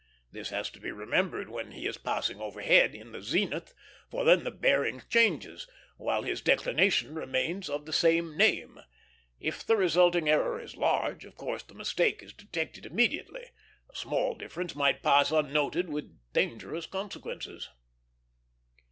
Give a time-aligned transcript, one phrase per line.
[0.31, 3.75] This has to be remembered when he is passed overhead, in the zenith;
[4.09, 8.79] for then the bearing changes, while his declination remains of the same name.
[9.39, 13.51] If the resulting error is large, of course the mistake is detected immediately;
[13.91, 17.69] a slight difference might pass unnoted with dangerous consequences.